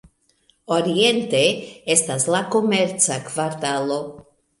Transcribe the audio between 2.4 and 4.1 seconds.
komerca kvartalo.